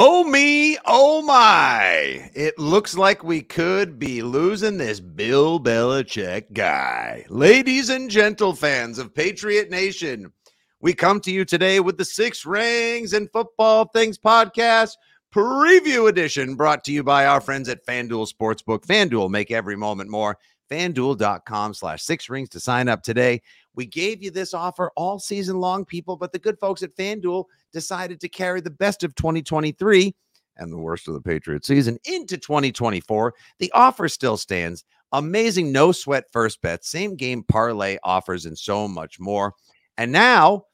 [0.00, 2.30] Oh me, oh my.
[2.32, 7.26] It looks like we could be losing this Bill Belichick guy.
[7.28, 10.32] Ladies and gentle fans of Patriot Nation,
[10.80, 14.92] we come to you today with the Six Rings and Football Things podcast
[15.34, 18.86] preview edition brought to you by our friends at FanDuel Sportsbook.
[18.86, 20.38] FanDuel, make every moment more.
[20.70, 23.42] FanDuel.com slash six rings to sign up today.
[23.74, 27.46] We gave you this offer all season long, people, but the good folks at FanDuel
[27.72, 30.14] decided to carry the best of 2023
[30.56, 33.34] and the worst of the Patriot season into 2024.
[33.58, 34.84] The offer still stands.
[35.12, 39.54] Amazing no sweat first bet, same game parlay offers, and so much more.
[39.96, 40.64] And now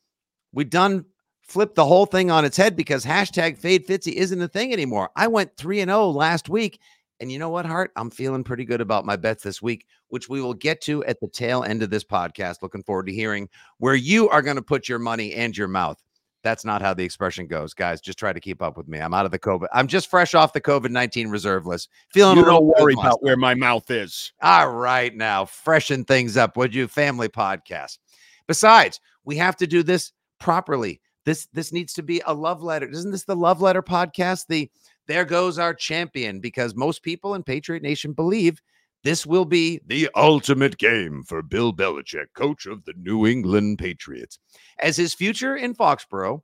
[0.52, 1.04] we've done
[1.42, 5.10] flipped the whole thing on its head because hashtag fade Fitzy isn't a thing anymore.
[5.14, 6.80] I went 3 and 0 last week.
[7.20, 7.92] And you know what, Hart?
[7.96, 11.20] I'm feeling pretty good about my bets this week, which we will get to at
[11.20, 12.60] the tail end of this podcast.
[12.60, 16.02] Looking forward to hearing where you are going to put your money and your mouth.
[16.44, 18.02] That's not how the expression goes, guys.
[18.02, 18.98] Just try to keep up with me.
[18.98, 19.66] I'm out of the COVID.
[19.72, 21.88] I'm just fresh off the COVID 19 reserve list.
[22.10, 24.32] Feeling you don't worry about where my mouth is.
[24.42, 26.86] All right, now freshen things up, would you?
[26.86, 27.98] Family podcast.
[28.46, 31.00] Besides, we have to do this properly.
[31.24, 32.88] This this needs to be a love letter.
[32.88, 34.46] Isn't this the love letter podcast?
[34.46, 34.70] The
[35.06, 38.60] there goes our champion, because most people in Patriot Nation believe
[39.04, 44.38] this will be the ultimate game for Bill Belichick, coach of the New England Patriots,
[44.80, 46.42] as his future in Foxborough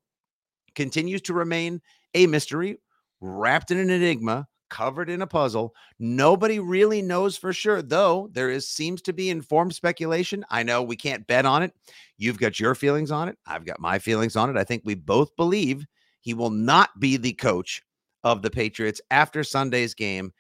[0.74, 1.80] continues to remain
[2.14, 2.76] a mystery,
[3.20, 5.74] wrapped in an enigma, covered in a puzzle.
[5.98, 10.44] Nobody really knows for sure, though there is seems to be informed speculation.
[10.50, 11.72] I know we can't bet on it.
[12.18, 13.36] You've got your feelings on it.
[13.46, 14.56] I've got my feelings on it.
[14.56, 15.86] I think we both believe
[16.20, 17.82] he will not be the coach
[18.22, 20.32] of the Patriots after Sunday's game.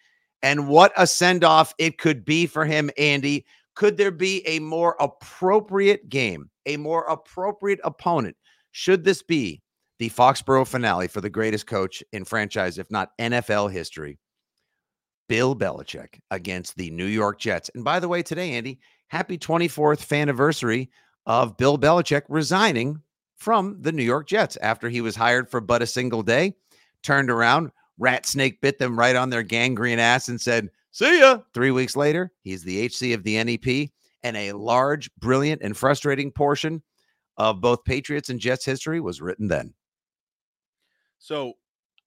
[0.42, 3.44] And what a send off it could be for him, Andy.
[3.74, 8.36] Could there be a more appropriate game, a more appropriate opponent?
[8.72, 9.62] Should this be
[9.98, 14.18] the Foxborough finale for the greatest coach in franchise, if not NFL history?
[15.28, 17.70] Bill Belichick against the New York Jets.
[17.74, 20.90] And by the way, today, Andy, happy 24th fan anniversary
[21.24, 23.00] of Bill Belichick resigning
[23.36, 26.54] from the New York Jets after he was hired for but a single day,
[27.02, 27.70] turned around,
[28.00, 31.38] rat snake bit them right on their Gang Green ass and said, See ya.
[31.54, 33.90] Three weeks later, he's the HC of the NEP
[34.24, 36.82] and a large, brilliant, and frustrating portion
[37.36, 39.72] of both Patriots and Jets history was written then.
[41.18, 41.54] So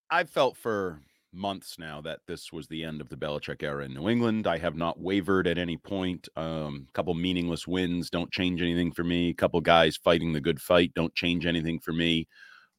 [0.09, 0.99] I've felt for
[1.31, 4.47] months now that this was the end of the Belichick era in New England.
[4.47, 6.27] I have not wavered at any point.
[6.35, 9.29] A um, couple meaningless wins don't change anything for me.
[9.29, 12.27] A couple guys fighting the good fight don't change anything for me.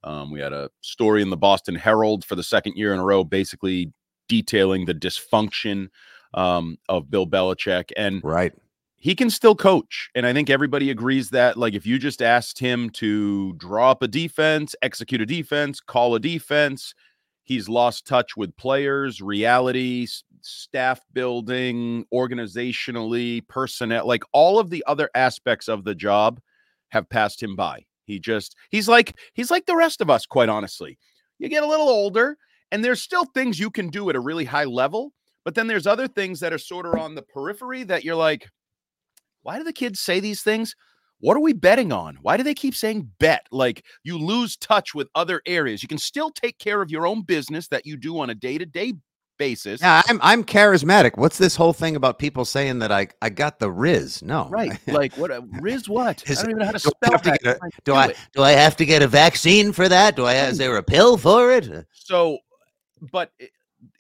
[0.05, 3.05] Um, we had a story in the Boston Herald for the second year in a
[3.05, 3.93] row, basically
[4.29, 5.89] detailing the dysfunction
[6.35, 7.91] um, of Bill Belichick.
[7.97, 8.53] And Right.
[8.97, 10.11] he can still coach.
[10.15, 14.03] And I think everybody agrees that, like, if you just asked him to draw up
[14.03, 16.95] a defense, execute a defense, call a defense,
[17.45, 20.07] he's lost touch with players, reality,
[20.41, 26.41] staff building, organizationally, personnel, like all of the other aspects of the job
[26.91, 27.85] have passed him by.
[28.05, 30.99] He just, he's like, he's like the rest of us, quite honestly.
[31.39, 32.37] You get a little older,
[32.71, 35.13] and there's still things you can do at a really high level,
[35.45, 38.49] but then there's other things that are sort of on the periphery that you're like,
[39.43, 40.75] why do the kids say these things?
[41.21, 42.19] What are we betting on?
[42.23, 43.47] Why do they keep saying bet?
[43.51, 45.83] Like you lose touch with other areas.
[45.83, 48.59] You can still take care of your own business that you do on a day
[48.59, 48.95] to day
[49.39, 49.81] basis.
[49.81, 51.13] Yeah, I'm I'm charismatic.
[51.17, 54.23] What's this whole thing about people saying that I I got the Riz?
[54.23, 54.79] No, Right.
[54.87, 55.31] like what?
[55.61, 56.23] Riz what?
[56.29, 58.43] I don't even know how to do I spell have to a- do I do
[58.43, 60.17] I have to get a vaccine for that?
[60.17, 61.87] Do I is there a pill for it?
[61.93, 62.39] So,
[63.13, 63.51] but it,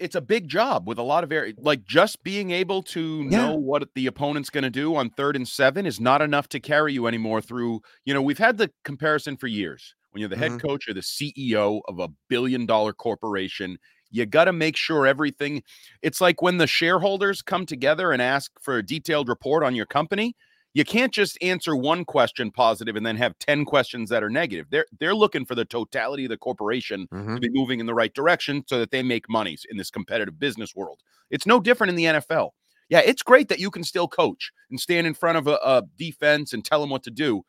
[0.00, 1.52] it's a big job with a lot of area.
[1.58, 3.48] Like just being able to Yeah.
[3.48, 6.60] know what the opponent's going to do on third and seven is not enough to
[6.60, 7.81] carry you anymore through.
[8.06, 9.94] You know, we've had the comparison for years.
[10.12, 10.62] When you're the head Mhm.
[10.62, 13.76] coach or the CEO of a billion dollar corporation,
[14.14, 15.62] you got to make sure everything.
[16.02, 19.87] It's like when the shareholders come together and ask for a detailed report on your
[19.87, 20.34] company.
[20.76, 24.66] You can't just answer one question positive and then have 10 questions that are negative.
[24.70, 27.37] They're they're looking for the totality of the corporation Mhm.
[27.37, 30.38] to be moving in the right direction so that they make monies in this competitive
[30.40, 31.00] business world.
[31.31, 32.55] It's no different in the NFL.
[32.88, 35.82] Yeah, it's great that you can still coach and stand in front of a, a
[35.96, 37.44] defense and tell them what to do,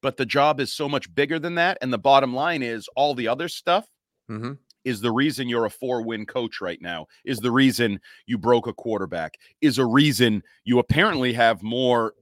[0.00, 1.76] but the job is so much bigger than that.
[1.82, 3.86] And the bottom line is all the other stuff
[4.30, 4.58] Mhm.
[4.84, 8.66] Is the reason you're a four win coach right now, is the reason you broke
[8.66, 12.14] a quarterback, is a reason you apparently have more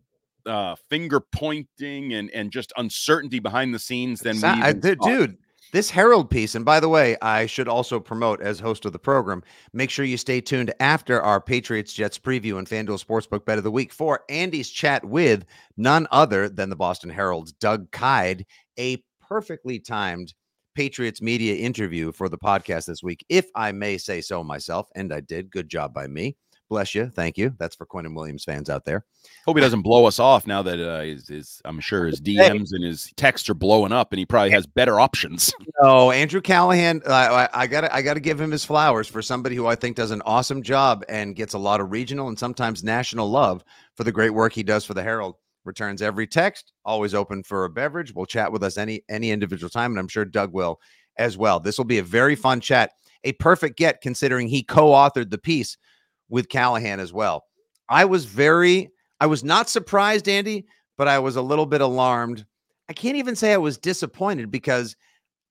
[0.47, 5.37] uh finger pointing and and just uncertainty behind the scenes than we I- dude, dude,
[5.73, 8.99] this Herald piece, and by the way, I should also promote as host of the
[8.99, 9.43] program.
[9.73, 13.65] Make sure you stay tuned after our Patriots Jets preview and FanDuel Sportsbook Bet of
[13.65, 15.45] the Week for Andy's chat with
[15.77, 18.47] none other than the Boston Herald's Doug Kyed,
[18.79, 20.35] a perfectly timed
[20.81, 24.88] Patriots media interview for the podcast this week, if I may say so myself.
[24.94, 25.50] And I did.
[25.50, 26.38] Good job by me.
[26.71, 27.11] Bless you.
[27.11, 27.55] Thank you.
[27.59, 29.05] That's for Quentin Williams fans out there.
[29.44, 32.69] Hope he doesn't blow us off now that uh, his, his, I'm sure his DMs
[32.73, 35.53] and his texts are blowing up, and he probably has better options.
[35.82, 37.00] No, Andrew Callahan.
[37.06, 39.97] I, I, I gotta, I gotta give him his flowers for somebody who I think
[39.97, 43.65] does an awesome job and gets a lot of regional and sometimes national love
[43.97, 45.37] for the great work he does for the Herald.
[45.65, 48.15] Returns every text, always open for a beverage.
[48.15, 50.81] Will chat with us any any individual time, and I'm sure Doug will
[51.19, 51.61] as well.
[51.61, 52.93] This will be a very fun chat.
[53.25, 55.77] A perfect get considering he co-authored the piece
[56.31, 57.45] with Callahan as well.
[57.91, 58.91] I was very,
[59.21, 60.65] I was not surprised, Andy,
[60.97, 62.47] but I was a little bit alarmed.
[62.89, 64.97] I can't even say I was disappointed because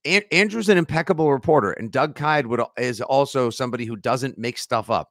[0.06, 4.58] An- Andrew's an impeccable reporter, and Doug Kyed would is also somebody who doesn't make
[4.58, 5.10] stuff up.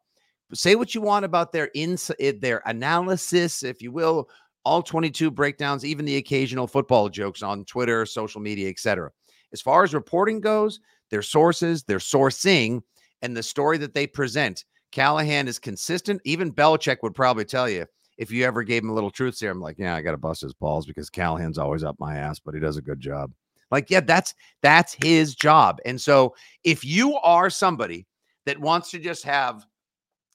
[0.55, 4.29] Say what you want about their ins eh, their analysis, if you will,
[4.69, 9.11] all 22 breakdowns, even the occasional football jokes on Twitter, social media, etc.
[9.51, 10.79] As far as reporting goes,
[11.11, 12.83] their sources, their sourcing,
[13.23, 16.21] and the story that they present, Callahan is consistent.
[16.27, 17.87] Even Belichick would probably tell you
[18.19, 20.43] if you ever gave him a little truth serum, like, yeah, I got to bust
[20.43, 23.33] his balls because Callahan's always up my ass, but he does a good job.
[23.71, 25.79] Like, yeah, that's that's his job.
[25.87, 28.07] And so if you are somebody
[28.45, 29.67] that wants to just have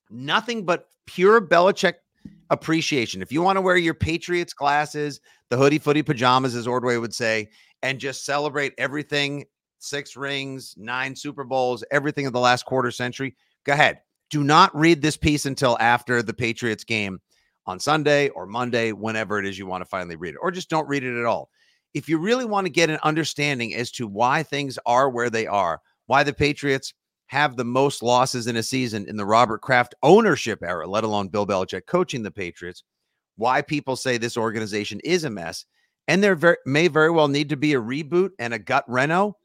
[0.09, 1.95] nothing but pure Belichick
[2.53, 5.19] appreciation, if you want to wear your Patriots glasses,
[5.49, 7.49] the hoodie footy pajamas, as Ordway would say,
[7.81, 9.45] and just celebrate everything
[9.79, 13.35] six rings, nine Super Bowls, everything of the last quarter century,
[13.65, 13.99] go ahead.
[14.29, 17.19] Do not read this piece until after the Patriots game
[17.65, 20.69] on Sunday or Monday, whenever it is you want to finally read it, or just
[20.69, 21.49] don't read it at all.
[21.93, 25.45] If you really want to get an understanding as to why things are where they
[25.45, 26.93] are, why the Patriots
[27.27, 31.29] have the most losses in a season in the Robert Kraft ownership era, let alone
[31.29, 32.83] Bill Belichick coaching the Patriots,
[33.37, 35.65] why people say this organization is a mess,
[36.07, 39.37] and there ver- may very well need to be a reboot and a gut reno.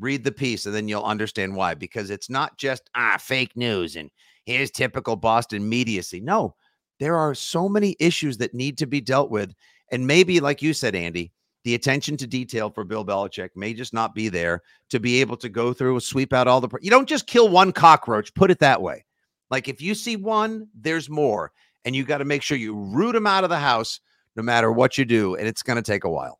[0.00, 1.74] Read the piece, and then you'll understand why.
[1.74, 4.10] Because it's not just ah fake news and
[4.44, 6.22] here's typical Boston mediacy.
[6.22, 6.54] No,
[7.00, 9.52] there are so many issues that need to be dealt with,
[9.92, 11.32] and maybe, like you said, Andy,
[11.64, 15.36] the attention to detail for Bill Belichick may just not be there to be able
[15.38, 16.68] to go through, a sweep out all the.
[16.80, 18.32] You don't just kill one cockroach.
[18.34, 19.04] Put it that way.
[19.50, 21.52] Like if you see one, there's more,
[21.84, 24.00] and you got to make sure you root them out of the house,
[24.36, 26.38] no matter what you do, and it's going to take a while.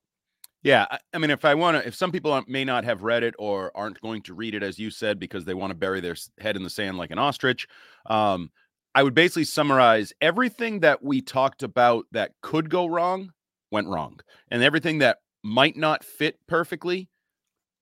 [0.63, 3.23] Yeah, I, I mean, if I want to, if some people may not have read
[3.23, 6.01] it or aren't going to read it, as you said, because they want to bury
[6.01, 7.67] their head in the sand like an ostrich,
[8.07, 8.51] um,
[8.95, 13.33] I would basically summarize everything that we talked about that could go wrong
[13.71, 14.21] went wrong,
[14.51, 17.09] and everything that might not fit perfectly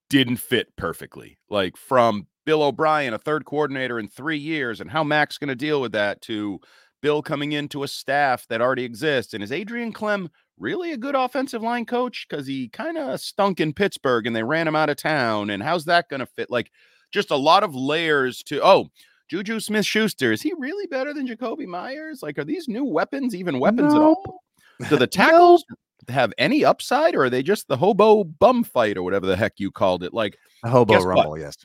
[0.08, 1.38] didn't fit perfectly.
[1.50, 5.54] Like from Bill O'Brien, a third coordinator in three years, and how Mac's going to
[5.54, 6.60] deal with that, to
[7.02, 10.28] Bill coming into a staff that already exists, and is Adrian Klemm
[10.58, 14.42] really a good offensive line coach because he kind of stunk in Pittsburgh and they
[14.42, 15.50] ran him out of town.
[15.50, 16.50] And how's that going to fit?
[16.50, 16.70] Like,
[17.12, 18.64] just a lot of layers to.
[18.64, 18.88] Oh,
[19.28, 22.22] Juju Smith Schuster is he really better than Jakobi Meyers?
[22.22, 24.42] Like, are these new weapons even weapons at all?
[24.88, 25.64] Do the tackles
[26.08, 29.54] have any upside, or are they just the hobo bum fight or whatever the heck
[29.58, 30.12] you called it?
[30.14, 31.16] Like, A hobo Guess what?
[31.16, 31.56] rumble, yes.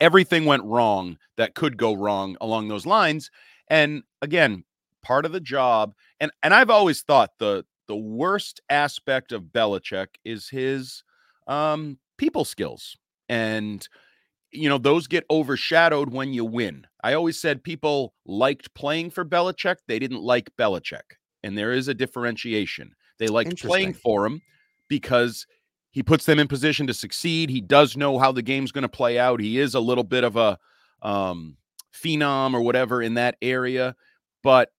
[0.00, 3.30] everything went wrong that could go wrong along those lines.
[3.68, 4.64] And again,
[5.02, 10.08] part of the job, and and I've always thought the the worst aspect of Belichick
[10.24, 11.02] is his
[11.46, 12.96] um people skills.
[13.28, 13.86] And
[14.52, 16.84] you know, those get overshadowed when you win.
[17.04, 21.16] I always said people liked playing for Belichick, they didn't like Belichick.
[21.42, 22.94] And there is a differentiation.
[23.18, 24.42] They like playing for him
[24.88, 25.46] because
[25.90, 27.50] he puts them in position to succeed.
[27.50, 29.40] He does know how the game's going to play out.
[29.40, 30.58] He is a little bit of a
[31.02, 31.56] um,
[31.92, 33.96] phenom or whatever in that area,
[34.42, 34.72] but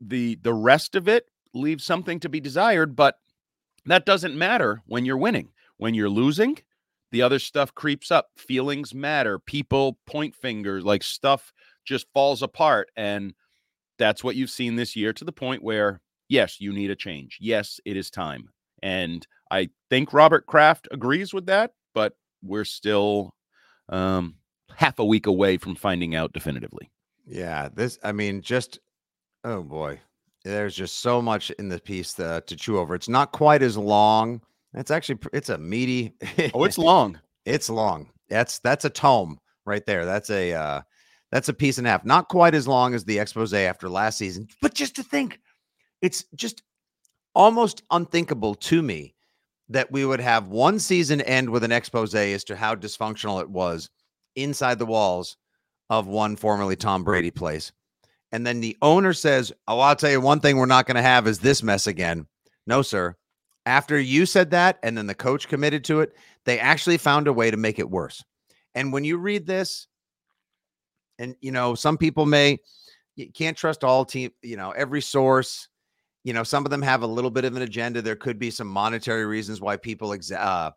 [0.00, 2.94] the the rest of it leaves something to be desired.
[2.94, 3.18] But
[3.86, 5.50] that doesn't matter when you're winning.
[5.78, 6.58] When you're losing,
[7.10, 8.30] the other stuff creeps up.
[8.36, 9.38] Feelings matter.
[9.38, 11.52] People point fingers, like stuff
[11.84, 12.90] just falls apart.
[12.96, 13.34] And
[13.98, 17.38] that's what you've seen this year to the point where, yes, you need a change.
[17.40, 18.48] Yes, it is time.
[18.82, 23.34] And I think Robert Kraft agrees with that, but we're still
[23.88, 24.36] um,
[24.74, 26.90] half a week away from finding out definitively.
[27.26, 27.98] Yeah, this.
[28.02, 28.78] I mean, just
[29.44, 30.00] oh boy,
[30.44, 32.94] there's just so much in the piece to, to chew over.
[32.94, 34.40] It's not quite as long.
[34.74, 36.14] It's actually, it's a meaty.
[36.54, 37.18] Oh, it's long.
[37.44, 38.10] it's long.
[38.28, 40.04] That's that's a tome right there.
[40.04, 40.82] That's a uh,
[41.32, 42.04] that's a piece and a half.
[42.04, 45.40] Not quite as long as the expose after last season, but just to think,
[46.02, 46.62] it's just
[47.34, 49.14] almost unthinkable to me
[49.68, 53.50] that we would have one season end with an expose as to how dysfunctional it
[53.50, 53.90] was
[54.36, 55.36] inside the walls
[55.90, 57.72] of one formerly Tom Brady place.
[58.32, 61.02] And then the owner says, Oh, I'll tell you one thing we're not going to
[61.02, 62.26] have is this mess again.
[62.66, 63.16] No, sir.
[63.66, 66.14] After you said that, and then the coach committed to it,
[66.44, 68.22] they actually found a way to make it worse.
[68.74, 69.86] And when you read this,
[71.18, 72.58] and you know, some people may
[73.16, 75.68] you can't trust all team, you know, every source.
[76.28, 78.02] You know, some of them have a little bit of an agenda.
[78.02, 80.72] There could be some monetary reasons why people exa- uh,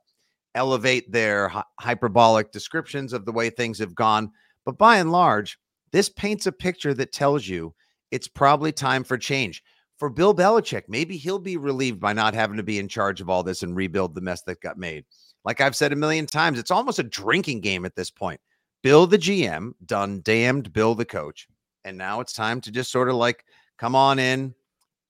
[0.55, 4.31] elevate their hy- hyperbolic descriptions of the way things have gone.
[4.63, 5.59] But by and large,
[5.91, 7.75] this paints a picture that tells you
[8.11, 9.61] it's probably time for change.
[9.99, 13.29] For Bill Belichick, maybe he'll be relieved by not having to be in charge of
[13.29, 15.03] all this and rebuild the mess that got made.
[15.43, 18.39] Like I've said a million times, it's almost a drinking game at this point.
[18.83, 21.49] Bill the GM done damned Bill the coach.
[21.83, 23.43] And now it's time to just sort of like
[23.77, 24.55] come on in,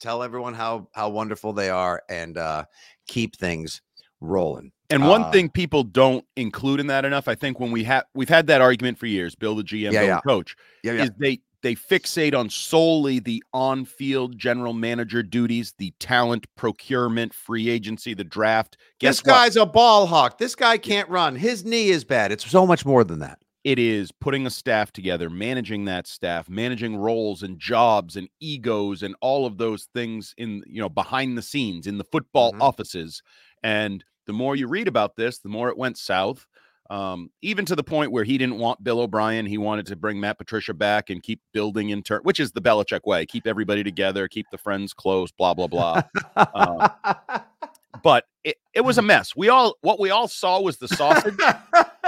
[0.01, 2.65] tell everyone how how wonderful they are and uh
[3.07, 3.81] keep things
[4.19, 4.71] rolling.
[4.89, 8.03] And one Uh, thing people don't include in that enough, I think, when we have
[8.13, 10.15] we've had that argument for years, Bill the GM, Yeah, Bill yeah.
[10.15, 11.03] the coach, Yeah, yeah.
[11.03, 17.69] is they they fixate on solely the on-field general manager duties, the talent procurement, free
[17.69, 18.77] agency, the draft.
[18.99, 19.33] Guess this what?
[19.35, 20.39] guy's a ball hawk.
[20.39, 21.35] This guy can't run.
[21.35, 22.31] His knee is bad.
[22.31, 23.37] It's so much more than that.
[23.63, 29.03] It is putting a staff together, managing that staff, managing roles and jobs and egos
[29.03, 32.61] and all of those things in you know behind the scenes in the football Mhm.
[32.61, 33.21] offices.
[33.63, 36.47] And the more you read about this, the more it went south.
[36.89, 40.19] Um, even to the point where he didn't want Bill O'Brien, he wanted to bring
[40.19, 43.81] Matt Patricia back and keep building in turn, which is the Belichick way: keep everybody
[43.83, 46.01] together, keep the friends close, blah blah blah.
[46.35, 46.89] Uh,
[48.03, 49.35] but it, it was a mess.
[49.35, 51.35] We all what we all saw was the sausage.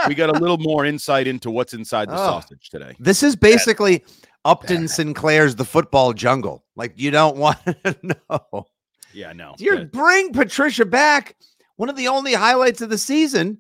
[0.08, 2.18] we got a little more insight into what's inside the Oh.
[2.18, 2.96] sausage today.
[3.00, 4.04] this is basically
[4.46, 6.64] Upton Sinclair's The Football Jungle.
[6.76, 7.96] Like you don't want to
[8.30, 8.66] know.
[9.14, 9.56] Yeah, no.
[9.60, 9.84] Yeah.
[9.84, 11.36] bring Patricia back.
[11.78, 13.60] One of the only highlights of the season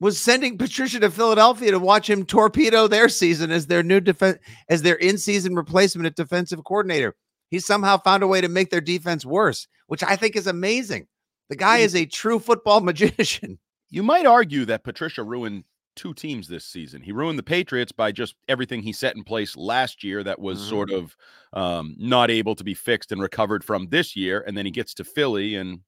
[0.00, 4.38] was sending Patricia to Philadelphia to watch him torpedo their season as their new defense
[4.68, 7.14] as their in-season replacement at defensive coordinator.
[7.50, 11.06] He somehow found a way to make their defense worse, which I think is amazing.
[11.50, 13.58] The guy is a true football magician.
[13.90, 15.64] You might argue that Patricia ruined
[15.96, 17.02] two teams this season.
[17.02, 20.58] He ruined the Patriots by just everything he set in place last year that was
[20.60, 20.68] Mhm.
[20.68, 21.16] sort of
[21.52, 24.42] um, not able to be fixed and recovered from this year.
[24.46, 25.80] And then he gets to Philly and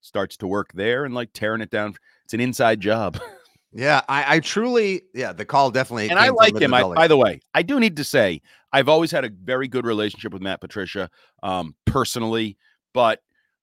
[0.00, 1.94] starts to work there and like tearing it down.
[2.24, 3.18] It's an inside job.
[3.76, 6.08] Yeah, I, I truly, yeah, the call definitely.
[6.08, 6.72] and I like him.
[6.72, 8.40] I, by the way, I do need to say
[8.72, 11.10] I've always had a very good relationship with Matt Patricia,
[11.42, 12.56] um, personally,
[12.92, 13.20] but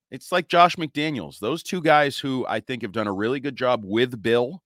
[0.09, 1.39] it's like Josh McDaniels.
[1.39, 4.61] Those two guys who I think have done a really good job with Bill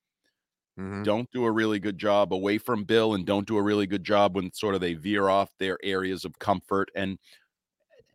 [0.79, 1.03] Mhm.
[1.05, 4.03] don't do a really good job away from Bill and don't do a really good
[4.03, 7.17] job when sort of they veer off their areas of comfort and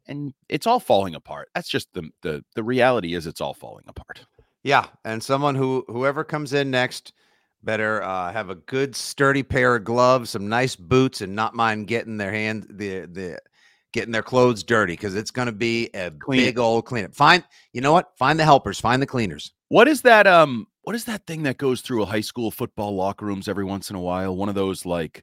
[0.07, 1.49] and it's all falling apart.
[1.55, 4.21] That's just the the the reality is it's all falling apart.
[4.63, 7.13] Yeah, and someone who whoever comes in next
[7.63, 11.87] better uh, have a good sturdy pair of gloves, some nice boots, and not mind
[11.87, 13.39] getting their hand the the
[13.93, 17.15] getting their clothes dirty because it's going to be a Clean big old cleanup.
[17.15, 18.17] Find you know what?
[18.19, 18.81] Find the helpers.
[18.81, 19.53] Find the cleaners.
[19.69, 22.97] What is that um what is that thing that goes through a high school football
[22.97, 24.35] locker rooms every once in a while?
[24.35, 25.23] One of those like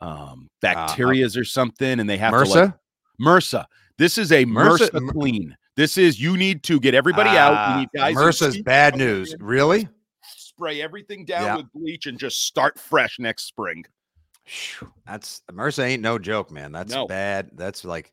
[0.00, 2.74] um bacterias or something and they have to like Uh, MRSA.
[3.20, 3.64] MRSA.
[3.98, 5.56] This is a MRSA MRSA, clean.
[5.74, 7.54] This is you need to get everybody out.
[7.56, 9.34] Ah, You need guys MRSA's bad news.
[9.40, 9.88] Really?
[10.22, 11.56] Spray everything down Yeah.
[11.56, 13.84] with bleach and just start fresh next spring.
[15.08, 16.70] That's MRSA ain't no joke, man.
[16.70, 17.08] That's No.
[17.08, 17.50] bad.
[17.54, 18.12] That's like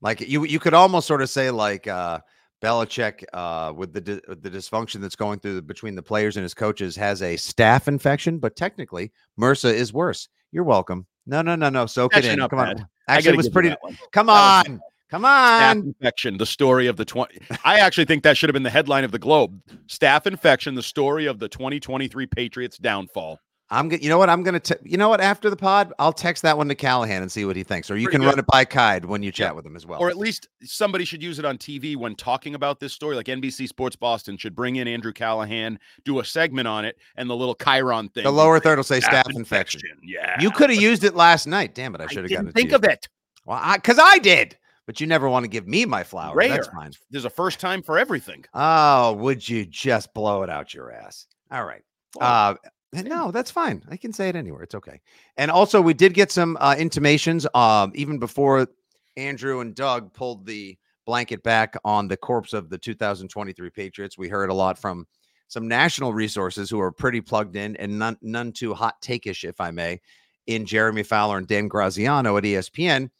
[0.00, 2.20] like you you could almost sort of say like uh
[2.62, 6.54] Belichick, uh, with the di- the dysfunction that's going through between the players and his
[6.54, 10.28] coaches, has a staph infection, but technically MRSA is worse.
[10.52, 11.06] You're welcome.
[11.26, 11.86] No, no, no, no.
[11.86, 12.48] Soak Actually it in.
[12.48, 12.76] Come on.
[12.76, 12.86] bad.
[13.08, 13.74] Actually, it was pretty.
[14.12, 14.80] Come on.
[15.08, 15.78] Come Staph on.
[15.78, 17.38] infection, the story of the 20.
[17.64, 19.60] I actually think that should have been the headline of the Globe.
[19.86, 23.38] Staff infection, the story of the 2023 Patriots downfall.
[23.68, 24.30] I'm going to, you know what?
[24.30, 25.20] I'm gonna te- you know what?
[25.20, 27.90] After the pod, I'll text that one to Callahan and see what he thinks.
[27.90, 28.28] Or you Pretty can good.
[28.30, 29.52] run it by Kyed when you chat Yeah.
[29.52, 29.98] with him as well.
[30.00, 33.16] Or at least somebody should use it on TV when talking about this story.
[33.16, 37.28] Like NBC Sports Boston should bring in Andrew Callahan, do a segment on it, and
[37.28, 38.22] the little Chiron thing.
[38.22, 39.80] the lower third will say staph infection.
[40.04, 40.40] Yeah.
[40.40, 41.74] You could have used it last night.
[41.74, 42.00] Damn it!
[42.00, 42.54] I should have gotten it.
[42.54, 43.08] think of it.
[43.46, 44.56] Well, I because I did,
[44.86, 46.36] but you never want to give me my flowers.
[46.48, 46.74] That's Rare.
[46.82, 46.92] fine.
[47.10, 48.44] There's a first time for everything.
[48.54, 51.26] Oh, would you just blow it out your ass?
[51.50, 51.82] All right.
[52.20, 52.54] Uh,
[52.92, 53.82] no, that's fine.
[53.90, 54.62] I can say it anywhere.
[54.62, 55.00] It's okay.
[55.36, 58.68] And also, we did get some uh, intimations, um, even before
[59.16, 64.18] Andrew and Doug pulled the blanket back on the corpse of the 2023 Patriots.
[64.18, 65.06] We heard a lot from
[65.48, 69.60] some national resources who are pretty plugged in and none, none too hot takeish, if
[69.60, 70.00] I may,
[70.46, 73.10] in Jeremy Fowler and Dan Graziano at ESPN,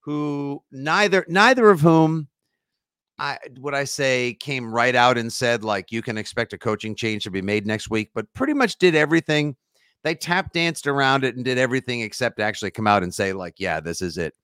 [0.00, 2.28] who neither neither of whom
[3.22, 6.96] I would I say came right out and said like you can expect a coaching
[6.96, 9.54] change to be made next week, but pretty much did everything.
[10.02, 13.54] They tap danced around it and did everything except actually come out and say like,
[13.58, 14.34] yeah, this is it.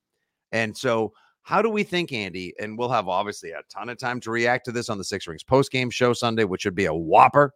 [0.52, 2.54] And so, how do we think, Andy?
[2.60, 5.26] And we'll have obviously a ton of time to react to this on the Six
[5.26, 7.52] Rings post game show Sunday, which should be a whopper.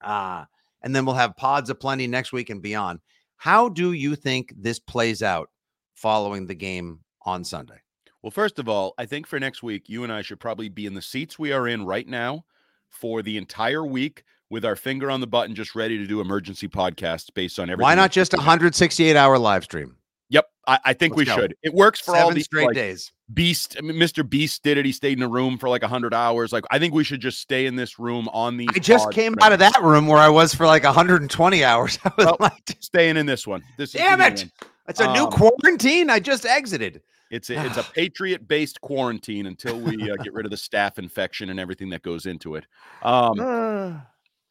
[0.00, 0.44] Uh,
[0.82, 2.98] and then we'll have pods aplenty next week and beyond.
[3.36, 5.50] How do you think this plays out
[5.94, 7.80] following the game on Sunday?
[8.22, 10.86] Well, first of all, I think for next week, you and I should probably be
[10.86, 12.44] in the seats we are in right now
[12.88, 16.68] for the entire week with our finger on the button, just ready to do emergency
[16.68, 17.82] podcasts based on everything.
[17.82, 19.96] Why not just a 168 hour live stream?
[20.28, 21.42] Yep, I, I think we Let's go.
[21.42, 21.56] should.
[21.62, 23.12] It works for all these straight like, days.
[23.34, 23.76] Beast.
[23.78, 24.28] I mean, Mr.
[24.28, 24.84] Beast did it.
[24.84, 26.52] He stayed in a room for like hundred hours.
[26.52, 28.68] Like I think we should just stay in this room on the.
[28.74, 31.98] I just came out of that room where I was for like 120 hours.
[32.04, 33.62] I was Well, like, Staying in this one.
[33.76, 34.46] This damn it.
[34.88, 36.10] It's a new Um, quarantine.
[36.10, 37.02] I just exited.
[37.30, 40.98] It's a, it's a patriot based quarantine until we uh, get rid of the staff
[40.98, 42.66] infection and everything that goes into it.
[43.02, 43.40] Um,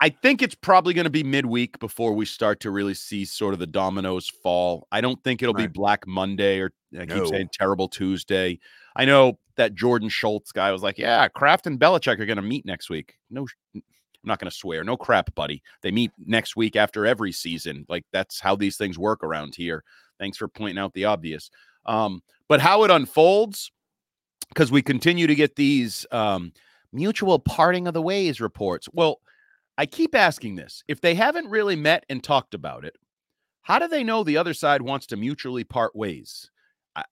[0.03, 3.53] I think it's probably going to be midweek before we start to really see sort
[3.53, 4.87] of the dominoes fall.
[4.91, 7.25] I don't think it'll be Black Monday or I keep No.
[7.25, 8.59] saying terrible Tuesday.
[8.95, 12.41] I know that Jordan Schultz guy was like, "Yeah, Kraft and Belichick are going to
[12.41, 13.83] meet next week." No, I'm
[14.23, 14.83] not going to swear.
[14.83, 15.61] No crap, buddy.
[15.83, 17.85] They meet next week after every season.
[17.87, 19.83] Like that's how these things work around here.
[20.21, 21.49] Thanks for pointing out the obvious.
[21.87, 23.71] Um, but how it unfolds,
[24.49, 26.53] because we continue to get these um,
[26.93, 28.87] mutual parting of the ways reports.
[28.93, 29.19] Well,
[29.79, 30.83] I keep asking this.
[30.87, 32.95] If they haven't really met and talked about it,
[33.63, 36.51] how do they know the other side wants to mutually part ways?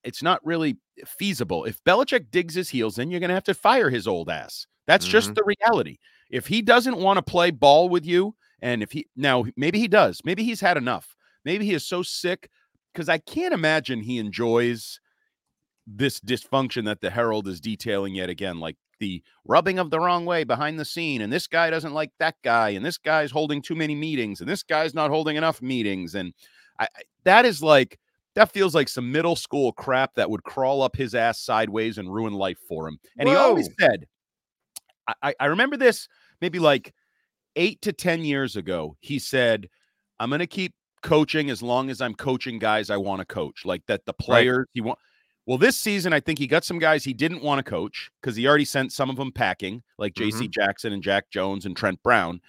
[0.03, 1.65] It's not really feasible.
[1.65, 4.67] If Belichick digs his heels in, you're going to have to fire his old ass.
[4.87, 5.35] That's just Mhm.
[5.35, 5.97] the reality.
[6.29, 9.87] If he doesn't want to play ball with you, and if he now maybe he
[9.87, 11.15] does, maybe he's had enough.
[11.45, 12.49] Maybe he is so sick
[12.93, 14.99] because I can't imagine he enjoys
[15.87, 20.25] this dysfunction that the Herald is detailing yet again, like the rubbing of the wrong
[20.25, 23.61] way behind the scene, and this guy doesn't like that guy, and this guy's holding
[23.61, 26.33] too many meetings, and this guy's not holding enough meetings, and
[26.79, 26.87] I,
[27.23, 27.97] that is like
[28.35, 32.13] that feels like some middle school crap that would crawl up his ass sideways and
[32.13, 32.99] ruin life for him.
[33.17, 34.05] And he always said,
[35.07, 36.07] I, I- I remember this
[36.39, 36.93] maybe like
[37.55, 38.95] eight to ten years ago.
[38.99, 39.67] He said,
[40.19, 43.65] "I'm going to keep coaching as long as I'm coaching guys I want to coach,
[43.65, 44.99] like that the players he want."
[45.45, 48.35] Well, this season, I think he got some guys he didn't want to coach because
[48.35, 50.47] he already sent some of them packing, like J.C.
[50.47, 52.39] Jackson and Jack Jones and Trent Brown.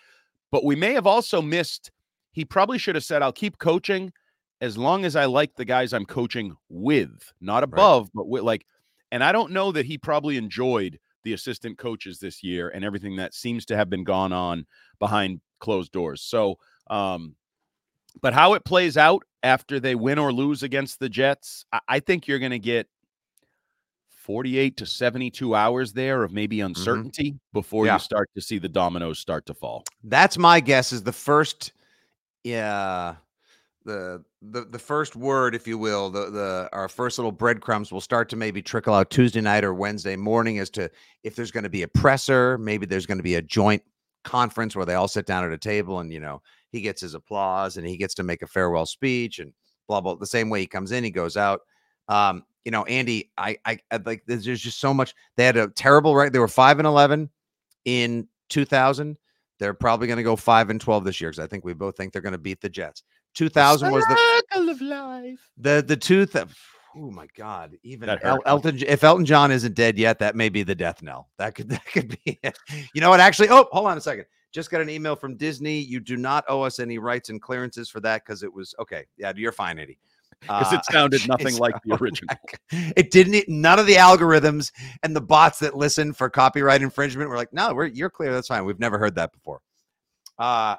[0.50, 1.90] But we may have also missed.
[2.32, 4.12] He probably should have said, "I'll keep coaching
[4.60, 8.66] as long as I like the guys I'm coaching with, not above, but with like."
[9.12, 13.16] And I don't know that he probably enjoyed the assistant coaches this year and everything
[13.16, 14.66] that seems to have been gone on
[14.98, 16.22] behind closed doors.
[16.22, 16.58] So,
[16.88, 17.34] um,
[18.20, 22.00] but how it plays out after they win or lose against the Jets, I, I
[22.00, 22.88] think you're going to get
[24.08, 26.66] 48 to 72 hours there of maybe mm-hmm.
[26.66, 27.94] uncertainty before Yeah.
[27.94, 29.84] you start to see the dominoes start to fall.
[30.04, 30.92] That's my guess.
[30.92, 31.72] Is the first,
[32.44, 33.16] yeah,
[33.84, 38.00] the the the first word, if you will, the the our first little breadcrumbs will
[38.00, 40.90] start to maybe trickle out Tuesday night or Wednesday morning as to
[41.24, 43.82] if there's going to be a presser, maybe there's going to be a joint
[44.22, 47.14] conference where they all sit down at a table and you know he gets his
[47.14, 49.52] applause and he gets to make a farewell speech and
[49.88, 50.14] blah blah.
[50.14, 51.60] The same way he comes in, he goes out.
[52.08, 55.14] Um, you know, Andy, I I, I like there's there's just so much.
[55.36, 56.32] They had a terrible right.
[56.32, 57.30] They were five and eleven
[57.84, 59.16] in 2000.
[59.58, 61.94] They're probably going to go five and 12 this year because I think we both
[61.96, 63.02] think they're going to beat the Jets.
[63.34, 65.50] 2000 was the circle of life.
[65.58, 66.46] the the two th-
[66.96, 67.76] Oh my God!
[67.84, 71.02] Even That El- Elton, if Elton John isn't dead yet, that may be the death
[71.02, 71.28] knell.
[71.38, 72.58] That could that could be it.
[72.94, 73.20] You know what?
[73.20, 74.24] Actually, oh, hold on a second.
[74.52, 75.78] Just got an email from Disney.
[75.80, 79.06] You do not owe us any rights and clearances for that because it was okay.
[79.16, 79.98] Yeah, you're fine, Eddie.
[80.40, 82.34] Because Uh, it sounded nothing like the original.
[82.96, 83.48] It didn't.
[83.48, 87.74] None of the algorithms and the bots that listen for copyright infringement were like, no,
[87.74, 88.32] we're you're clear.
[88.32, 88.64] That's fine.
[88.64, 89.60] We've never heard that before.
[90.38, 90.76] Uh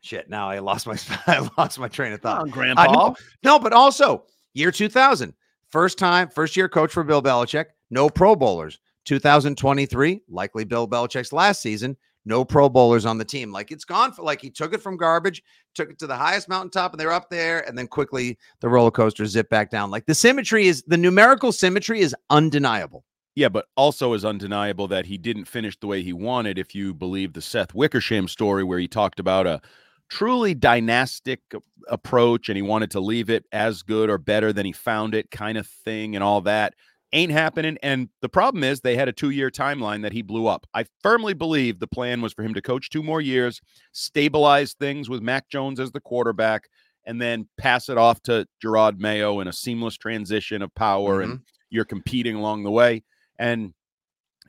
[0.00, 0.28] shit.
[0.30, 2.40] Now I lost my I lost my train of thought.
[2.40, 2.84] On, Grandpa.
[2.90, 5.34] no, no, but also year 2000,
[5.70, 8.78] first time, first year coach for Bill Belichick, no Pro Bowlers.
[9.04, 11.96] 2023, likely Bill Belichick's last season,
[12.28, 13.50] no Pro Bowlers on the team.
[13.50, 15.42] Like it's gone for like he took it from garbage,
[15.74, 18.90] took it to the highest mountaintop, and they're up there, and then quickly the roller
[18.90, 19.90] coaster zipped back down.
[19.90, 23.04] Like the symmetry is the numerical symmetry is undeniable.
[23.34, 26.58] Yeah, but also is undeniable that he didn't finish the way he wanted.
[26.58, 29.60] If you believe the Seth Wickersham story, where he talked about a
[30.08, 31.40] truly dynastic
[31.88, 35.30] approach and he wanted to leave it as good or better than he found it,
[35.30, 36.74] kind of thing, and all that
[37.12, 37.78] ain't happening.
[37.82, 40.66] And the problem is they had a two year timeline that he blew up.
[40.74, 43.60] I firmly believe the plan was for him to coach two more years,
[43.92, 46.68] stabilize things with Mac Jones as the quarterback,
[47.06, 51.40] and then pass it off to Jerod Mayo in a seamless transition of power and
[51.70, 53.02] you're competing along the way
[53.38, 53.72] and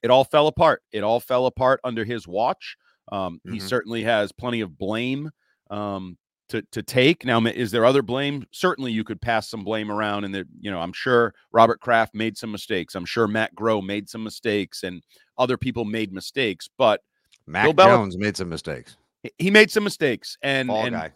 [0.03, 0.81] it all fell apart.
[0.91, 2.77] It all fell apart under his watch.
[3.11, 3.61] Um, He Mhm.
[3.61, 5.31] certainly has plenty of blame
[5.69, 6.17] um,
[6.49, 7.25] to to take.
[7.25, 8.45] Now, is there other blame?
[8.51, 12.13] Certainly, you could pass some blame around, and that you know, I'm sure Robert Kraft
[12.13, 12.95] made some mistakes.
[12.95, 15.01] I'm sure Matt Groh made some mistakes, and
[15.38, 16.69] other people made mistakes.
[16.77, 17.01] But
[17.47, 18.97] Mac Bill Jones made some mistakes.
[19.38, 21.12] he- made some mistakes, and and guy.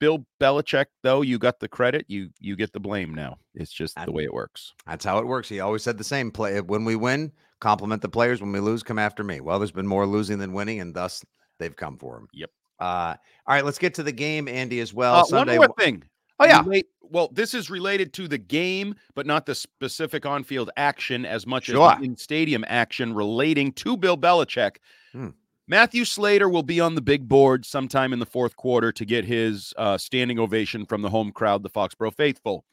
[0.00, 2.06] Bill Belichick, though, you got the credit.
[2.08, 3.38] You you get the blame now.
[3.54, 4.72] It's just the way it works.
[4.86, 5.48] That's how it works.
[5.48, 6.58] He always said the same play.
[6.58, 8.40] Uh, when we win, compliment the players.
[8.40, 9.40] When we lose, come after me.
[9.40, 11.24] Well, there's been more losing than winning, and thus
[11.58, 12.28] they've come for him.
[12.32, 12.50] Yep.
[12.80, 13.14] Uh,
[13.46, 15.14] all right, let's get to the game, Andy, as well.
[15.16, 15.58] Uh, Sunday.
[15.58, 16.02] one more thing.
[16.40, 16.62] Oh, yeah.
[17.10, 21.64] Well, this is related to the game, but not the specific on-field action as much
[21.64, 21.92] Sure.
[21.92, 24.76] as the in-stadium action relating to Bill Belichick.
[25.12, 25.28] Hmm.
[25.66, 29.24] Matthew Slater will be on the big board sometime in the fourth quarter to get
[29.24, 32.64] his uh, standing ovation from the home crowd, the Foxborough faithful.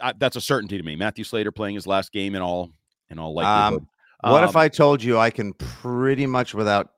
[0.00, 0.94] I, that's a certainty to me.
[0.94, 2.70] Matthew Slater playing his last game in all
[3.08, 3.86] in all likelihood.
[4.22, 6.90] What if Um, I told you I can pretty much without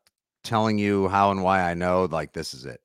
[0.42, 2.80] telling you how and why I know, like this is it?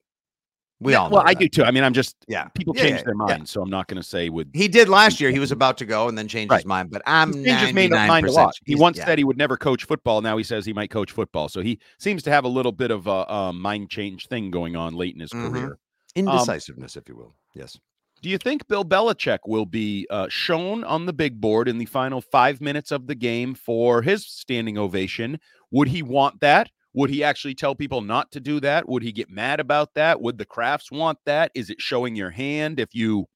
[0.80, 1.64] We yeah, all know well, I do too.
[1.64, 2.50] I mean, I'm just Yeah.
[2.50, 4.88] people Yeah, change yeah, their mind, so I'm not going to say with He did
[4.90, 5.32] last year.
[5.32, 6.92] He was about to go and then changed his mind.
[6.92, 8.56] But I'm He's changed his mind- mind a 99% lot.
[8.66, 10.22] He once said he would never coach football.
[10.22, 11.50] Now he says he might coach football.
[11.50, 14.76] So he seems to have a little bit of a, um mind change thing going
[14.76, 15.50] on late in his Mhm.
[15.50, 15.80] career.
[16.16, 17.36] indecisiveness, if you will.
[17.56, 17.78] Yes.
[18.24, 21.86] Do you think Bill Belichick will be uh, shown on the big board in the
[21.86, 25.40] final five minutes of the game for his standing ovation?
[25.70, 26.72] Would he want that?
[26.98, 28.90] Would he actually tell people not to do that?
[28.90, 30.20] Would he get mad about that?
[30.20, 31.52] Would the Krafts want that?
[31.54, 33.28] Is it showing your hand if you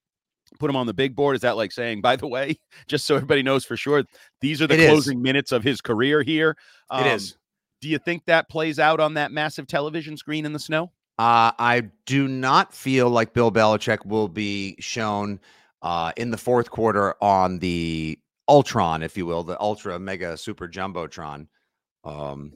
[0.60, 1.36] put him on the big board?
[1.36, 4.04] Is that like saying, by the way, just so everybody knows for sure,
[4.42, 4.90] these are the It is.
[4.90, 6.58] closing minutes of his career here?
[6.92, 7.38] it is.
[7.82, 10.92] Do you think that plays out on that massive television screen in the snow?
[11.20, 15.40] Uh, I do not feel like Bill Belichick will be shown
[15.84, 18.18] uh, in the fourth quarter on the
[18.50, 21.46] Ultron, if you will, the Ultra Mega Super Jumbotron.
[22.04, 22.54] Um,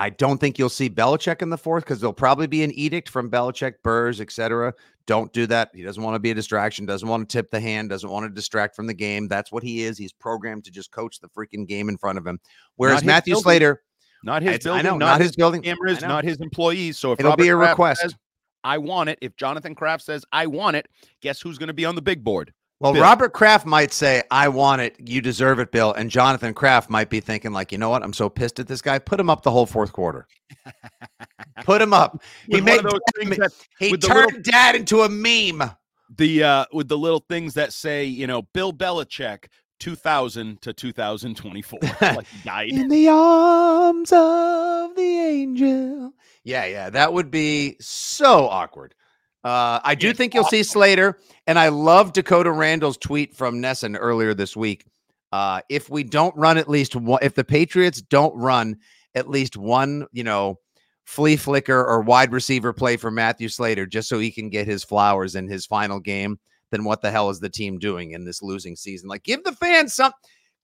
[0.00, 3.08] I don't think you'll see Belichick in the fourth because there'll probably be an edict
[3.08, 4.72] from Belichick, Burrs, etc.
[5.06, 5.70] Don't do that.
[5.74, 6.86] He doesn't want to be a distraction.
[6.86, 7.90] Doesn't want to tip the hand.
[7.90, 9.26] Doesn't want to distract from the game.
[9.26, 9.98] That's what he is.
[9.98, 12.38] He's programmed to just coach the freaking game in front of him.
[12.76, 13.42] Whereas Matthew building.
[13.42, 13.82] Slater,
[14.22, 15.62] Not his building, know, not, not his his building.
[15.62, 16.96] cameras, not his employees.
[16.96, 18.00] So if It'll Robert be a Kraft request.
[18.02, 18.14] says,
[18.62, 19.18] I want it.
[19.20, 20.86] If Jonathan Kraft says I want it,
[21.22, 22.52] guess who's going to be on the big board?
[22.80, 23.02] Well, Bill.
[23.02, 24.96] Robert Kraft might say, I want it.
[25.04, 25.92] You deserve it, Bill.
[25.92, 28.04] And Jonathan Kraft might be thinking, like, you know what?
[28.04, 29.00] I'm so pissed at this guy.
[29.00, 30.28] Put him up the whole fourth quarter.
[31.64, 32.22] Put him up.
[32.46, 35.70] He made of those things that he turned little- dad into a meme.
[36.16, 39.46] the uh with the little things that say, you know, Bill Belichick
[39.80, 41.80] 2000 to 2024.
[42.00, 42.70] like died.
[42.70, 46.12] In the arms of the angel.
[46.44, 46.90] Yeah, yeah.
[46.90, 48.94] That would be so awkward.
[49.44, 53.62] Uh, I do Yeah, think you'll see Slater, and I love Dakota Randall's tweet from
[53.62, 54.84] NESN earlier this week.
[55.30, 58.76] Uh, if we don't run at least one, if the Patriots don't run
[59.14, 60.58] at least one, you know,
[61.04, 64.84] flea flicker or wide receiver play for Matthew Slater just so he can get his
[64.84, 66.38] flowers in his final game,
[66.70, 69.08] then what the hell is the team doing in this losing season?
[69.08, 70.12] Like, give the fans some.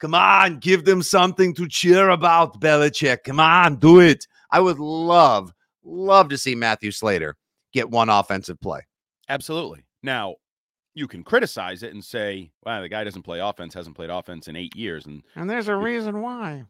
[0.00, 3.18] Come on, give them something to cheer about, Belichick.
[3.24, 4.26] Come on, do it.
[4.50, 5.52] I would love,
[5.84, 7.36] love to see Matthew Slater
[7.74, 8.80] get one offensive play.
[9.28, 9.84] Absolutely.
[10.02, 10.36] Now,
[10.96, 14.46] you can criticize it and say, wow, the guy doesn't play offense, hasn't played offense
[14.46, 15.06] in eight years.
[15.06, 16.64] And And there's a reason why.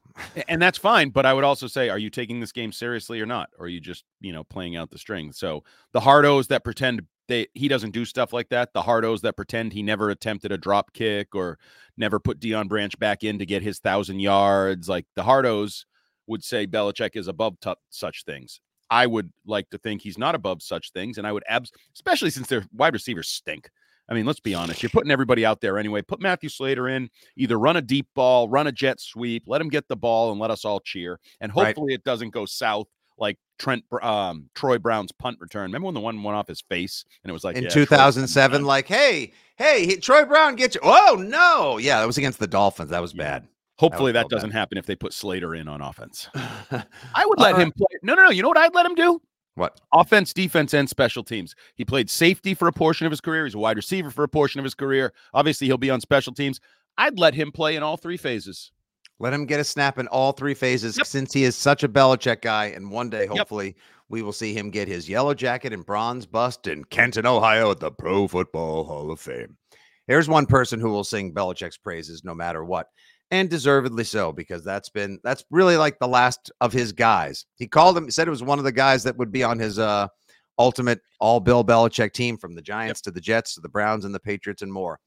[0.49, 1.11] and that's fine.
[1.11, 3.51] But I would also say, are you taking this game seriously or not?
[3.59, 5.33] Or are you just, you know, playing out the string?
[5.33, 5.63] So
[5.93, 8.73] the hardos that pretend they he doesn't do stuff like that.
[8.73, 11.59] The hardos that pretend he never attempted a drop kick or
[11.99, 14.89] never put Deion Branch back in to get his thousand yards.
[14.89, 15.85] Like the hardos
[16.27, 18.61] would say Belichick is above t- such things.
[18.91, 22.31] I would like to think he's not above such things, and I would abs, especially
[22.31, 23.71] since their wide receivers stink.
[24.09, 24.83] I mean, let's be honest.
[24.83, 26.03] You're putting everybody out there anyway.
[26.03, 27.09] Put Matthew Slater in.
[27.37, 30.39] Either run a deep ball, run a jet sweep, let him get the ball, and
[30.39, 31.19] let us all cheer.
[31.41, 32.01] And hopefully, right.
[32.01, 32.87] it doesn't go south
[33.19, 35.63] like Trent um, Troy Brown's punt return.
[35.63, 38.65] Remember when the one went off his face and it was like in yeah, 2007,
[38.65, 40.81] like, hey, hey, he, Troy Brown, get you.
[40.83, 42.91] Oh no, yeah, that was against the Dolphins.
[42.91, 43.23] That was yeah.
[43.23, 43.49] bad.
[43.79, 44.59] Hopefully that, that doesn't bad.
[44.59, 46.29] happen if they put Slater in on offense.
[46.35, 47.87] I would let uh, him play.
[48.03, 48.31] No, no, no.
[48.31, 49.21] You know what I'd let him do?
[49.57, 49.81] What?
[49.93, 51.55] Offense, defense, and special teams.
[51.77, 53.45] He played safety for a portion of his career.
[53.45, 55.13] He's a wide receiver for a portion of his career.
[55.33, 56.61] Obviously, he'll be on special teams.
[56.99, 58.73] I'd let him play in all three phases.
[59.21, 61.07] Let him get a snap in all three phases yep.
[61.07, 62.67] since he is such a Belichick guy.
[62.67, 63.77] And one day, hopefully, yep.
[64.09, 67.79] we will see him get his yellow jacket and bronze bust in Canton, Ohio at
[67.79, 69.57] the Pro Football Hall of Fame.
[70.09, 72.89] Here's one person who will sing Belichick's praises no matter what,
[73.31, 77.47] and deservedly so, because that's been that's really like the last of his guys.
[77.57, 79.59] He called him, He said it was one of the guys that would be on
[79.59, 80.09] his uh
[80.59, 83.05] ultimate all Bill Belichick team from the Giants yep.
[83.05, 85.01] to the Jets to the Browns and the Patriots and more.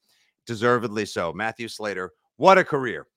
[0.45, 1.31] Deservedly so.
[1.33, 3.07] Matthew Slater, what a career.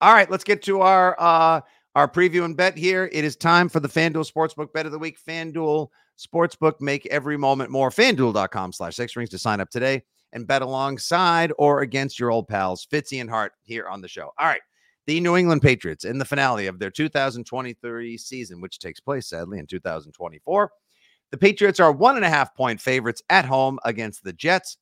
[0.00, 1.60] All right, let's get to our uh
[1.94, 3.08] our preview and bet here.
[3.12, 5.18] It is time for the FanDuel Sportsbook Bet of the Week.
[5.26, 7.90] FanDuel Sportsbook make every moment more.
[7.90, 12.48] FanDuel.com slash six rings to sign up today and bet alongside or against your old
[12.48, 14.32] pals, Fitzy and Hart, here on the show.
[14.38, 14.60] All right.
[15.06, 19.58] The New England Patriots in the finale of their 2023 season, which takes place sadly
[19.58, 20.70] in 2024.
[21.30, 24.76] The Patriots are one and a half point favorites at home against the Jets.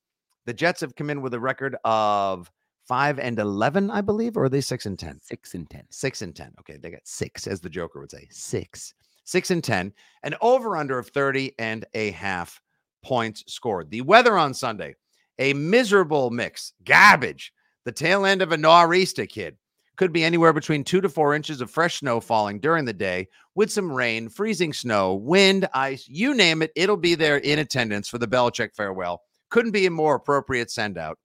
[0.45, 2.51] The Jets have come in with a record of
[2.87, 5.19] five and 11, I believe, or are they six and 10?
[5.21, 5.83] Six and 10.
[5.89, 6.53] Six and 10.
[6.59, 6.77] Okay.
[6.77, 8.27] They got six, as the Joker would say.
[8.29, 8.93] Six.
[9.23, 9.93] Six and 10.
[10.23, 12.61] An over under of 30 and a half
[13.03, 13.89] points scored.
[13.91, 14.95] The weather on Sunday,
[15.39, 17.53] a miserable mix, garbage.
[17.85, 19.57] The tail end of a nor'easter kid.
[19.95, 23.27] Could be anywhere between two to four inches of fresh snow falling during the day
[23.55, 26.71] with some rain, freezing snow, wind, ice, you name it.
[26.75, 29.21] It'll be there in attendance for the Belichick farewell.
[29.49, 31.17] Couldn't be a more appropriate send out.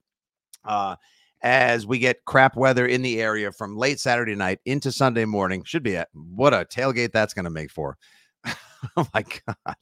[0.63, 0.95] Uh,
[1.43, 5.63] as we get crap weather in the area from late Saturday night into Sunday morning.
[5.63, 7.97] Should be a what a tailgate that's going to make for.
[8.45, 9.75] oh my god.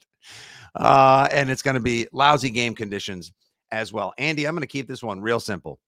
[0.76, 3.32] Uh, and it's going to be lousy game conditions
[3.72, 4.14] as well.
[4.18, 5.80] Andy, I'm going to keep this one real simple.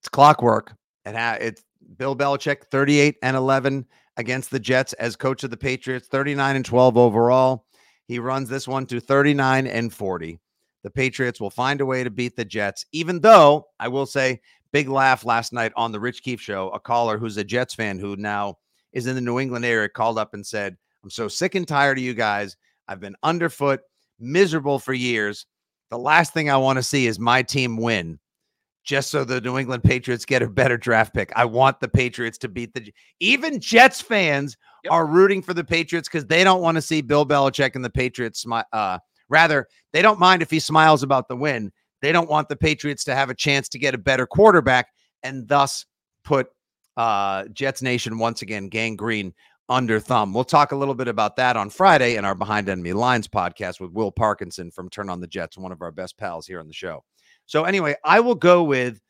[0.00, 0.74] It's clockwork.
[1.04, 1.62] And it's
[1.98, 6.64] Bill Belichick 38 and 11 against the Jets as coach of the Patriots, 39 and
[6.64, 7.66] 12 overall.
[8.08, 10.40] He runs this one to 39 and 40.
[10.82, 14.40] The Patriots will find a way to beat the Jets, even though I will say
[14.72, 16.70] big laugh last night on the Rich Keefe show.
[16.70, 18.56] A caller who's a Jets fan who now
[18.92, 21.98] is in the New England area called up and said, I'm so sick and tired
[21.98, 22.56] of you guys.
[22.88, 23.80] I've been underfoot,
[24.18, 25.46] miserable for years.
[25.90, 28.18] The last thing I want to see is my team win
[28.86, 31.32] just so the New England Patriots get a better draft pick.
[31.34, 34.92] I want the Patriots to beat the even Jets fans yep.
[34.92, 37.90] are rooting for the Patriots because they don't want to see Bill Belichick and the
[37.90, 38.64] Patriots smile.
[38.72, 41.72] Uh, rather, they don't mind if he smiles about the win.
[42.00, 44.86] They don't want the Patriots to have a chance to get a better quarterback
[45.24, 45.84] and thus
[46.24, 46.48] put
[46.96, 49.34] uh, Jets Nation once again Gang Green
[49.68, 50.32] under thumb.
[50.32, 53.80] We'll talk a little bit about that on Friday in our Behind Enemy Lines podcast
[53.80, 56.68] with Will Parkinson from Turn on the Jets, one of our best pals here on
[56.68, 57.04] the show.
[57.46, 59.00] So anyway, I will go with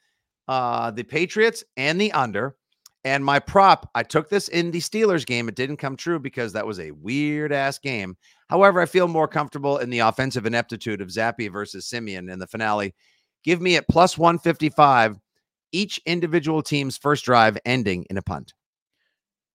[0.49, 2.57] uh, the Patriots and the under.
[3.05, 5.49] And my prop, I took this in the Steelers game.
[5.49, 8.17] It didn't come true because that was a weird ass game.
[8.49, 12.49] However, I feel more comfortable in the offensive ineptitude of Zappe versus Siemian in the
[12.49, 12.95] finale.
[13.45, 15.21] Give me at plus 155
[15.71, 18.55] each individual team's first drive ending in a punt.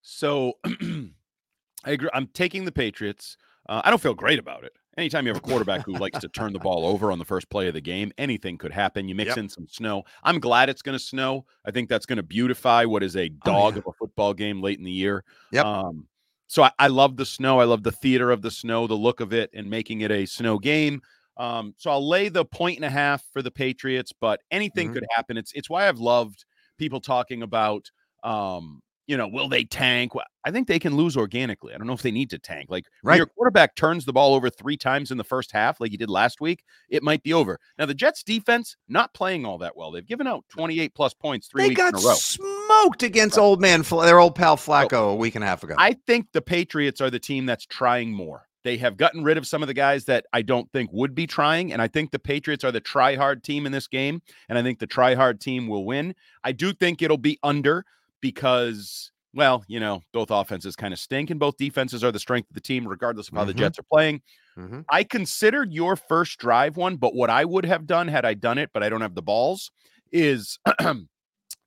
[0.01, 2.09] So I agree.
[2.13, 3.37] I'm taking the Patriots.
[3.67, 4.73] Uh, I don't feel great about it.
[4.97, 7.49] Anytime you have a quarterback who likes to turn the ball over on the first
[7.49, 9.07] play of the game, anything could happen.
[9.07, 9.37] You mix yep.
[9.37, 10.03] in some snow.
[10.23, 11.45] I'm glad it's going to snow.
[11.65, 13.77] I think that's going to beautify what is a dog oh, yeah.
[13.77, 15.23] of a football game late in the year.
[15.51, 15.65] Yep.
[15.65, 16.07] Um,
[16.47, 17.61] so I, I, love the snow.
[17.61, 20.25] I love the theater of the snow, the look of it, and making it a
[20.25, 21.01] snow game.
[21.37, 24.95] Um, so I'll lay the point and a half for the Patriots, but anything mm-hmm.
[24.95, 25.37] could happen.
[25.37, 26.43] It's it's why I've loved
[26.77, 27.89] people talking about
[28.23, 30.11] um, you know, will they tank?
[30.43, 31.73] I think they can lose organically.
[31.73, 32.69] I don't know if they need to tank.
[32.69, 33.17] Like right.
[33.17, 36.09] your quarterback turns the ball over three times in the first half, like he did
[36.09, 37.59] last week, it might be over.
[37.77, 39.91] Now the Jets defense not playing all that well.
[39.91, 42.13] They've given out 28 plus points three they weeks got in a row.
[42.13, 43.43] Smoked against right.
[43.43, 45.75] old man their old pal Flacco so, a week and a half ago.
[45.77, 48.47] I think the Patriots are the team that's trying more.
[48.63, 51.25] They have gotten rid of some of the guys that I don't think would be
[51.25, 51.73] trying.
[51.73, 54.21] And I think the Patriots are the try hard team in this game.
[54.49, 56.15] And I think the try hard team will win.
[56.43, 57.85] I do think it'll be under
[58.21, 62.49] because, well, you know, both offenses kind of stink and both defenses are the strength
[62.49, 63.47] of the team, regardless of how mm-hmm.
[63.47, 64.21] the Jets are playing.
[64.57, 64.85] Mhm.
[64.89, 68.57] I considered your first drive one, but what I would have done had I done
[68.57, 69.71] it, but I don't have the balls,
[70.11, 70.59] is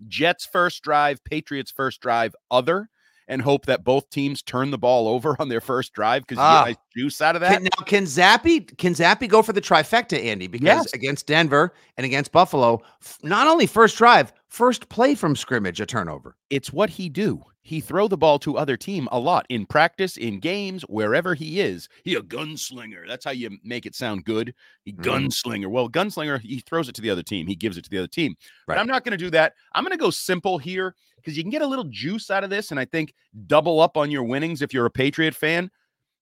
[0.08, 2.88] Jets first drive, Patriots first drive, other,
[3.28, 6.42] and hope that both teams turn the ball over on their first drive because you
[6.42, 6.64] Ah.
[6.64, 7.52] get nice juice out of that.
[7.54, 10.46] Can, now, can Zappe can Zappe go for the trifecta, Andy?
[10.46, 10.92] Because Yes.
[10.92, 15.86] against Denver and against Buffalo, f- not only first drive, first play from scrimmage, a
[15.86, 16.36] turnover.
[16.50, 17.42] it's what he do.
[17.64, 21.60] He throw the ball to other team a lot in practice, in games, wherever he
[21.60, 21.88] is.
[22.04, 23.08] He a gunslinger.
[23.08, 24.54] That's how you make it sound good.
[24.84, 25.32] He Mhm.
[25.32, 25.68] gunslinger.
[25.70, 27.46] Well, gunslinger, he throws it to the other team.
[27.46, 28.36] He gives it to the other team.
[28.68, 28.78] But Right.
[28.78, 29.54] I'm not going to do that.
[29.74, 32.50] I'm going to go simple here because you can get a little juice out of
[32.50, 33.14] this, and I think
[33.46, 35.70] double up on your winnings if you're a Patriot fan.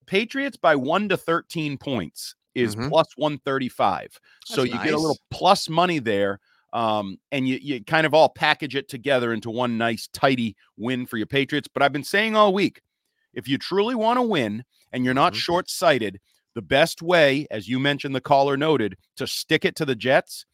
[0.07, 2.89] Patriots by one to 13 points is Mhm.
[2.89, 4.19] plus 135.
[4.45, 6.39] So That's you get a little plus money there.
[6.73, 11.05] Um, and you, you kind of all package it together into one nice, tidy win
[11.05, 11.69] for your Patriots.
[11.71, 12.81] But I've been saying all week
[13.33, 15.37] if you truly want to win and you're not Mhm.
[15.37, 16.19] short sighted,
[16.55, 20.45] the best way, as you mentioned, the caller noted, to stick it to the Jets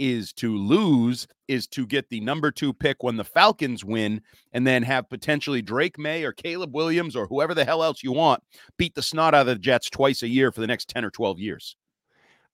[0.00, 4.20] is to lose, is to get the number two pick when the Falcons win,
[4.52, 8.10] and then have potentially Drake Maye or Caleb Williams or whoever the hell else you
[8.12, 8.42] want
[8.76, 11.10] beat the snot out of the Jets twice a year for the next 10 or
[11.10, 11.76] 12 years.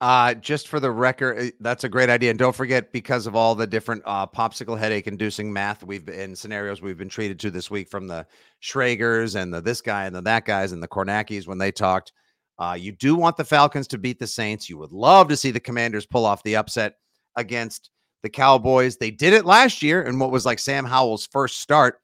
[0.00, 2.30] Uh, just for the record, uh, that's a great idea.
[2.30, 6.34] And don't forget, because of all the different uh, popsicle headache inducing math we've been
[6.34, 8.26] scenarios we've been treated to this week from the
[8.62, 12.12] Schragers and the this guy and the that guys and the Kornackis when they talked.
[12.58, 14.70] Uh, you do want the Falcons to beat the Saints.
[14.70, 16.94] You would love to see the Commanders pull off the upset
[17.36, 17.90] against
[18.22, 18.96] the Cowboys.
[18.96, 22.00] They did it last year in what was like Sam Howell's first start.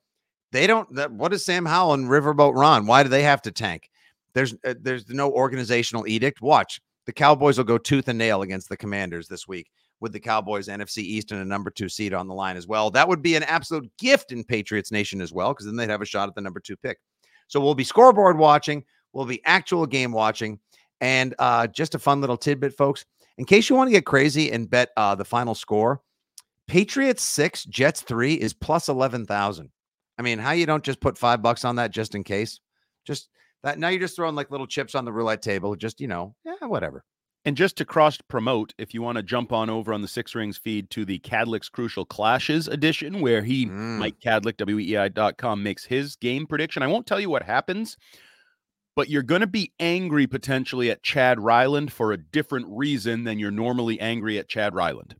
[0.52, 0.94] They don't.
[0.94, 2.86] That, what is Sam Howell and Riverboat Ron?
[2.86, 3.88] Why do they have to tank?
[4.34, 6.42] There's uh, there's no organizational edict.
[6.42, 10.20] Watch the Cowboys will go tooth and nail against the Commanders this week with the
[10.20, 12.90] Cowboys NFC East and a number two seed on the line as well.
[12.90, 16.02] That would be an absolute gift in Patriots Nation as well, because then they'd have
[16.02, 16.98] a shot at the number two pick.
[17.48, 20.58] So we'll be scoreboard watching, we'll be actual game watching,
[21.00, 23.04] and uh, just a fun little tidbit, folks.
[23.38, 26.00] In case you want to get crazy and bet uh, the final score,
[26.66, 29.70] Patriots six, Jets three is plus eleven thousand.
[30.18, 32.60] I mean, how you don't just put five bucks on that just in case?
[33.04, 33.28] Just
[33.62, 35.74] that now you're just throwing like little chips on the roulette table.
[35.76, 37.04] Just you know, yeah, whatever.
[37.44, 40.34] And just to cross promote, if you want to jump on over on the Six
[40.34, 43.98] Rings feed to the Kadlick's Crucial Clashes edition, where he, Mm.
[43.98, 46.82] Mike Kadlick, WEEI.com, makes his game prediction.
[46.82, 47.96] I won't tell you what happens,
[48.96, 53.38] but you're going to be angry potentially at Chad Ryland for a different reason than
[53.38, 55.14] you're normally angry at Chad Ryland.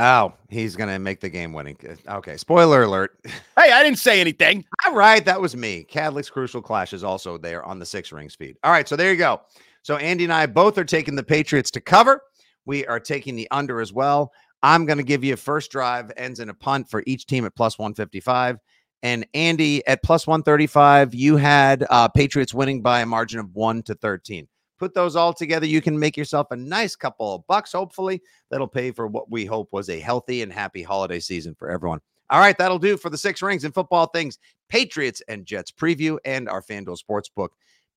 [0.00, 1.76] Oh, he's gonna make the game winning.
[2.08, 3.18] Okay, spoiler alert.
[3.58, 4.64] Hey, I didn't say anything.
[4.86, 5.84] All right, that was me.
[5.84, 8.56] Kadlick's Crucial Clash is also there on the Six Rings feed.
[8.64, 9.42] All right, so there you go.
[9.82, 12.22] So Andy and I both are taking the Patriots to cover.
[12.64, 14.32] We are taking the under as well.
[14.62, 17.44] I'm going to give you a first drive ends in a punt for each team
[17.44, 18.58] at plus 155.
[19.02, 23.82] And Andy at plus 135, you had uh, Patriots winning by a margin of 1
[23.84, 24.46] to 13.
[24.80, 28.22] Put those all together, you can make yourself a nice couple of bucks, hopefully.
[28.50, 32.00] That'll pay for what we hope was a healthy and happy holiday season for everyone.
[32.30, 34.38] All right, that'll do for the six rings and football things,
[34.70, 37.50] Patriots and Jets preview, and our FanDuel Sportsbook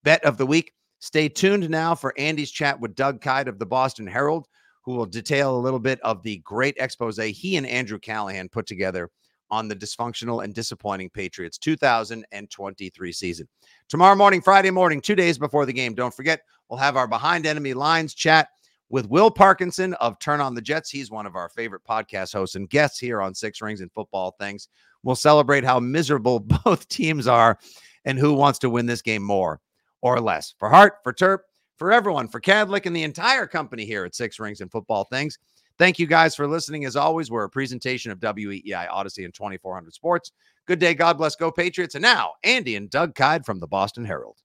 [0.03, 0.73] bet of the week.
[0.99, 4.47] Stay tuned now for Andy's chat with Doug Kyed of the Boston Herald,
[4.81, 8.65] who will detail a little bit of the great expose he and Andrew Callahan put
[8.65, 9.09] together
[9.53, 13.47] on the dysfunctional and disappointing Patriots 2023 season.
[13.87, 16.41] Tomorrow morning, Friday morning, two days before the game, don't forget,
[16.73, 18.49] we'll have our behind enemy lines chat
[18.89, 20.89] with Will Parkinson of Turn on the Jets.
[20.89, 24.35] He's one of our favorite podcast hosts and guests here on Six Rings and Football
[24.39, 24.69] Things.
[25.03, 27.59] We'll celebrate how miserable both teams are
[28.05, 29.61] and who wants to win this game more
[30.01, 30.55] or less.
[30.57, 31.41] For Hart, for Terp,
[31.77, 35.37] for everyone, for Kadlick and the entire company here at Six Rings and Football Things.
[35.77, 36.85] Thank you guys for listening.
[36.85, 40.31] As always, we're a presentation of WEEI Audacy and 2400 Sports.
[40.65, 40.95] Good day.
[40.95, 41.35] God bless.
[41.35, 41.93] Go Patriots.
[41.93, 44.41] And now, Andy and Doug Kyed from the Boston Herald.